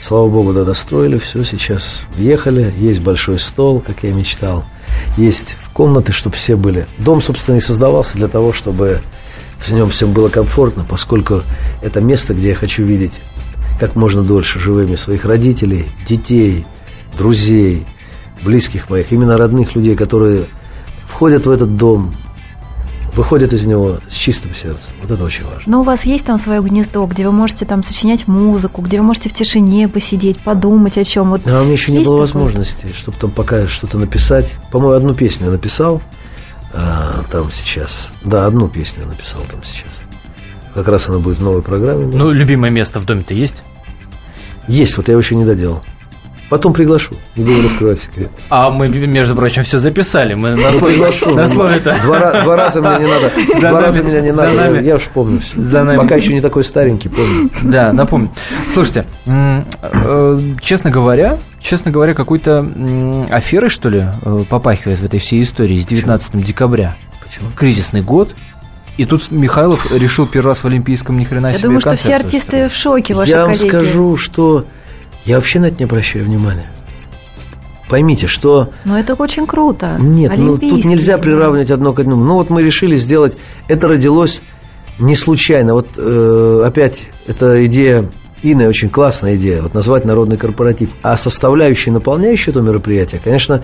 [0.00, 4.64] Слава Богу, да, достроили все, сейчас въехали, есть большой стол, как я мечтал,
[5.16, 6.88] есть комнаты, чтобы все были.
[6.98, 9.00] Дом, собственно, и создавался для того, чтобы
[9.68, 11.42] в нем всем было комфортно, поскольку
[11.82, 13.20] это место, где я хочу видеть
[13.78, 16.66] как можно дольше живыми своих родителей, детей,
[17.16, 17.86] друзей,
[18.42, 20.44] близких моих, именно родных людей, которые
[21.06, 22.14] входят в этот дом,
[23.14, 24.92] выходят из него с чистым сердцем.
[25.02, 25.62] Вот это очень важно.
[25.66, 29.04] Но у вас есть там свое гнездо, где вы можете там сочинять музыку, где вы
[29.06, 31.30] можете в тишине посидеть, подумать о чем.
[31.30, 32.20] Вот А у меня еще не было такое?
[32.20, 34.54] возможности, чтобы там пока что-то написать.
[34.70, 36.00] По-моему, одну песню я написал
[36.74, 38.14] а, там сейчас.
[38.22, 40.02] Да, одну песню я написал там сейчас.
[40.74, 42.06] Как раз она будет в новой программе.
[42.06, 43.62] Ну, любимое место в доме-то есть?
[44.68, 45.82] Есть, вот я его еще не доделал.
[46.52, 48.30] Потом приглашу, не буду раскрывать секрет.
[48.50, 50.34] А мы, между прочим, все записали.
[50.34, 51.30] Мы на слове, приглашу.
[51.34, 51.96] на слове-то.
[52.02, 53.32] Два, ра- два раза меня не надо.
[53.54, 54.54] За два нами- раза меня не за надо.
[54.54, 54.86] Я- нами.
[54.86, 55.58] Я уж помню все.
[55.62, 55.96] За нами.
[55.96, 57.48] Пока еще не такой старенький, помню.
[57.62, 58.28] Да, напомню.
[58.74, 65.20] Слушайте, э, честно говоря, честно говоря, какой-то м, аферой, что ли, э, попахивает в этой
[65.20, 66.96] всей истории с 19 декабря.
[67.24, 67.48] Почему?
[67.56, 68.34] Кризисный год.
[68.98, 72.14] И тут Михайлов решил первый раз в Олимпийском ни хрена Я себе думаю, что все
[72.14, 72.72] артисты устроить.
[72.72, 73.68] в шоке, ваши Я вам коллеги.
[73.68, 74.66] скажу, что
[75.24, 76.66] я вообще на это не обращаю внимания.
[77.88, 79.96] Поймите, что Но это очень круто.
[79.98, 82.24] Нет, ну тут нельзя приравнивать одно к одному.
[82.24, 83.36] Ну вот мы решили сделать,
[83.68, 84.40] это родилось
[84.98, 85.74] не случайно.
[85.74, 88.08] Вот э, опять эта идея
[88.42, 90.90] Инны очень классная идея, вот назвать народный корпоратив.
[91.02, 93.62] А составляющей, наполняющей это мероприятие, конечно,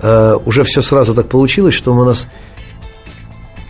[0.00, 2.26] э, уже все сразу так получилось, что у нас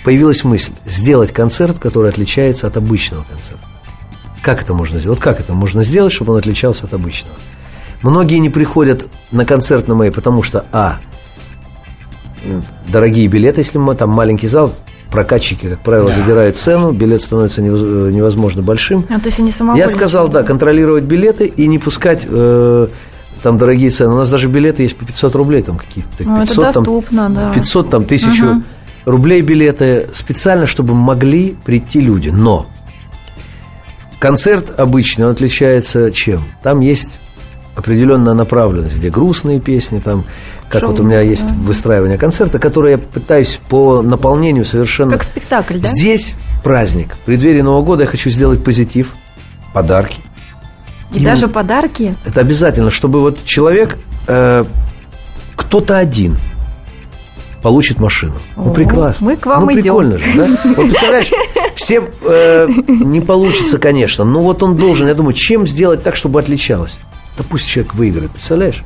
[0.05, 3.72] появилась мысль сделать концерт, который отличается от обычного концерта.
[4.43, 5.19] Как это можно сделать?
[5.19, 7.37] Вот как это можно сделать, чтобы он отличался от обычного?
[8.03, 10.99] Многие не приходят на концерт на мои, потому что, а,
[12.89, 14.75] дорогие билеты, если мы там маленький зал,
[15.11, 19.05] прокатчики, как правило, задирают цену, билет становится невоз- невозможно большим.
[19.09, 19.53] А, то есть они.
[19.77, 22.89] Я сказал, да, контролировать билеты и не пускать э,
[23.43, 24.15] там дорогие цены.
[24.15, 26.11] У нас даже билеты есть по 500 рублей, там какие-то.
[26.25, 27.53] Ну, это 500, там, доступно, да.
[27.55, 28.65] 500, там, тысячу Мгм.
[29.05, 32.31] рублей билеты специально, чтобы могли прийти люди.
[32.31, 32.67] Но
[34.23, 36.45] концерт обычный, он отличается чем?
[36.63, 37.19] Там есть
[37.75, 40.25] определенная направленность, где грустные песни, там,
[40.69, 41.55] как Шоу, вот у меня есть да.
[41.55, 45.11] выстраивание концерта, которое я пытаюсь по наполнению совершенно...
[45.11, 45.89] Как спектакль, да?
[45.89, 47.17] Здесь праздник.
[47.17, 49.13] В преддверии Нового года я хочу сделать позитив,
[49.75, 50.23] подарки.
[51.13, 52.15] И даже подарки.
[52.25, 53.99] Это обязательно, чтобы вот человек,
[54.29, 54.65] э,
[55.57, 56.39] кто-то один
[57.61, 58.35] получит машину.
[58.57, 59.27] Ну, О, прекрасно.
[59.27, 59.83] мы к вам ну, идем.
[59.83, 60.47] прикольно же, да?
[60.77, 61.31] Вот представляешь,
[61.83, 66.39] все э, не получится, конечно, но вот он должен, я думаю, чем сделать так, чтобы
[66.39, 66.99] отличалось?
[67.37, 68.85] Да пусть человек выиграет, представляешь?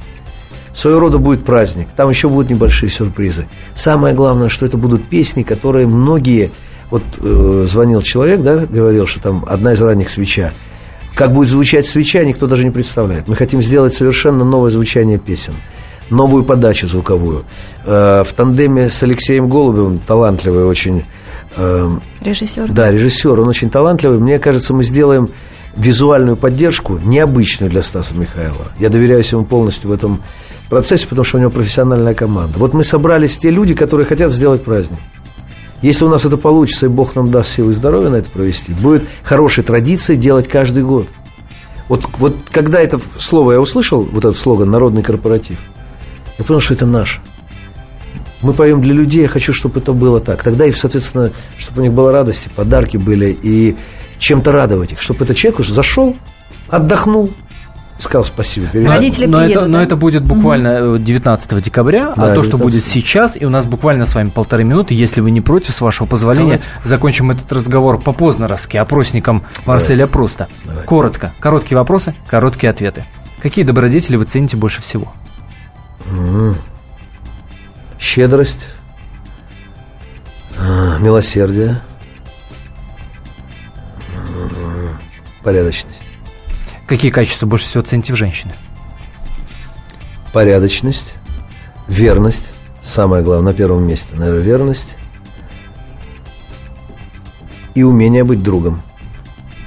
[0.75, 3.49] Своего рода будет праздник, там еще будут небольшие сюрпризы.
[3.75, 6.53] Самое главное, что это будут песни, которые многие...
[6.91, 10.53] Вот э, звонил человек, да, говорил, что там одна из ранних свеча.
[11.17, 13.27] Как будет звучать свеча, никто даже не представляет.
[13.27, 15.55] Мы хотим сделать совершенно новое звучание песен,
[16.11, 17.45] новую подачу звуковую.
[17.85, 21.05] Э, в тандеме с Алексеем Голубевым, талантливый очень
[22.21, 22.71] Режиссер.
[22.71, 24.19] да, режиссер, он очень талантливый.
[24.19, 25.31] Мне кажется, мы сделаем
[25.77, 28.73] визуальную поддержку, необычную для Стаса Михайлова.
[28.79, 30.23] Я доверяюсь ему полностью в этом
[30.69, 32.59] процессе, потому что у него профессиональная команда.
[32.59, 34.99] Вот мы собрались те люди, которые хотят сделать праздник.
[35.83, 38.73] Если у нас это получится, и Бог нам даст силы и здоровья на это провести,
[38.73, 41.07] будет хорошей традицией делать каждый год.
[41.89, 45.59] Вот, вот когда это слово я услышал, вот этот слоган «Народный корпоратив»,
[46.39, 47.21] я понял, что это наше.
[48.43, 50.43] Мы поем для людей, я хочу, чтобы это было так.
[50.43, 53.77] Тогда и, соответственно, чтобы у них была радость, и подарки были, и
[54.19, 55.03] чем-то радовать их.
[55.03, 56.17] Чтобы этот человек уже зашел,
[56.69, 57.33] отдохнул,
[57.99, 58.69] сказал спасибо.
[58.73, 59.85] Родители но приедут, это, но да?
[59.85, 62.61] это будет буквально э, 19 декабря, а Да, то, что 19.
[62.61, 65.81] будет сейчас, и у нас буквально с вами полторы минуты, если вы не против, с
[65.81, 66.67] вашего позволения, Давайте.
[66.85, 70.49] закончим этот разговор по познеровски опросникам Марселя Пруста.
[70.65, 70.87] Давайте.
[70.87, 71.33] Коротко.
[71.41, 73.05] Короткие вопросы, короткие ответы.
[73.41, 75.13] Какие добродетели вы цените больше всего?
[77.99, 78.69] Щедрость,
[80.59, 81.81] а, милосердие,
[84.15, 84.99] м,
[85.43, 86.03] порядочность.
[86.87, 88.55] Какие качества больше всего цените в женщине?
[90.33, 91.15] Порядочность,
[91.89, 92.51] верность,
[92.83, 94.95] самое главное, на первом месте, наверное, верность
[97.75, 98.83] и умение быть другом.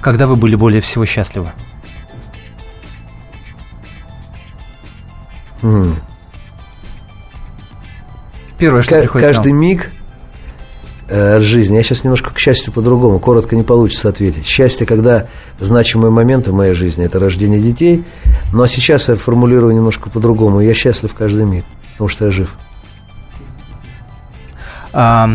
[0.01, 1.51] Когда вы были более всего счастливы?
[8.59, 9.61] Первое, что Ка- приходит каждый нам.
[9.61, 9.89] миг
[11.07, 11.75] э, от жизни.
[11.77, 14.45] Я сейчас немножко к счастью по-другому, коротко не получится ответить.
[14.45, 15.27] Счастье, когда
[15.59, 18.03] значимые моменты в моей жизни, это рождение детей.
[18.53, 20.59] Ну а сейчас я формулирую немножко по-другому.
[20.59, 22.55] Я счастлив каждый миг, потому что я жив.
[24.91, 25.29] А,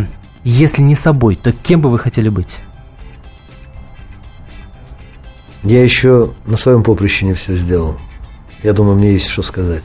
[0.45, 2.61] если не собой, то кем бы вы хотели быть?
[5.63, 7.97] Я еще на своем поприще не все сделал.
[8.63, 9.83] Я думаю, мне есть что сказать.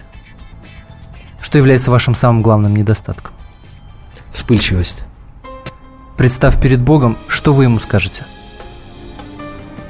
[1.50, 3.34] Что является вашим самым главным недостатком?
[4.32, 5.02] Вспыльчивость.
[6.16, 8.24] Представь перед Богом, что вы ему скажете?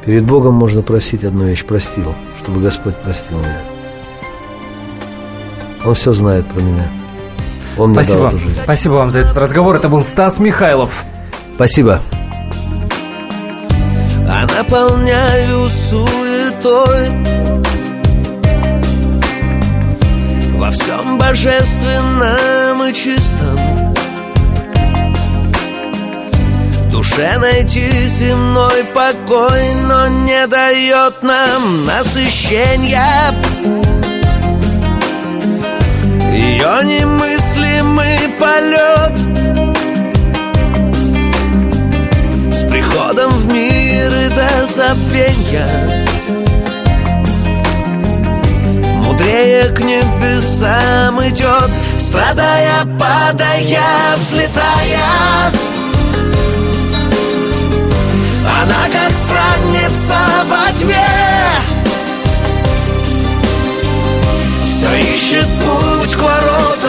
[0.06, 1.66] Перед Богом можно просить одну вещь.
[1.66, 3.58] Простил, чтобы Господь простил меня.
[5.84, 6.88] Он все знает про меня.
[7.78, 8.20] Он мне Спасибо.
[8.20, 8.60] дал эту жизнь.
[8.64, 9.76] Спасибо вам за этот разговор.
[9.76, 11.04] Это был Стас Михайлов.
[11.56, 12.02] Спасибо.
[14.30, 17.10] А наполняю суетой
[20.60, 23.58] Во всем божественном и чистом.
[26.92, 33.34] Душе найти земной покой Но не дает нам насыщения.
[36.34, 39.18] Ее немыслимый полет
[42.54, 46.09] С приходом в мир и до забвенья
[49.20, 55.52] Мудрее к небесам идет Страдая, падая, взлетая.
[58.62, 60.18] Она как странница
[60.48, 61.06] во тьме.
[64.64, 66.89] Все ищет путь к воротам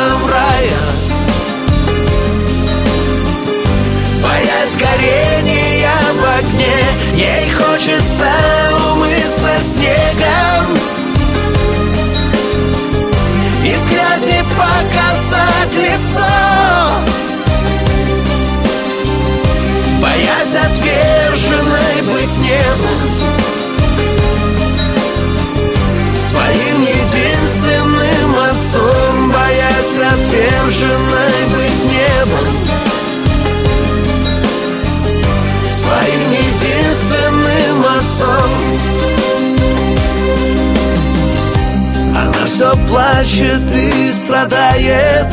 [42.71, 45.27] все плачет и страдает?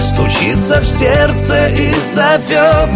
[0.00, 2.90] Стучится в сердце и зовет.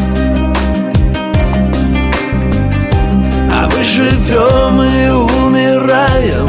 [3.53, 5.11] А мы живем и
[5.45, 6.49] умираем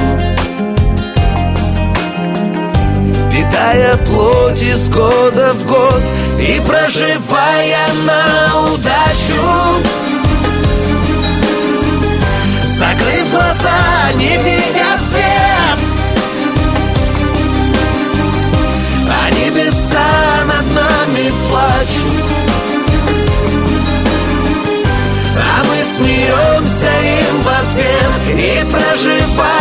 [3.32, 6.02] Питая плоть из года в год
[6.40, 10.05] И проживая на удачу
[13.06, 15.80] Закрыв глаза, не видя свет.
[19.08, 22.26] А небеса над нами плачут.
[25.38, 29.55] А мы смеемся им в ответ И проживая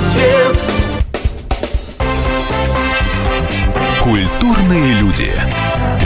[0.00, 0.64] ответ
[4.02, 5.30] Культурные люди.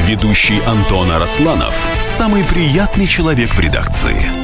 [0.07, 4.44] Ведущий Антон Арасланов– самый приятный человек в редакции.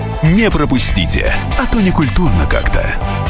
[0.23, 3.20] Не пропустите, а то не культурно как-то.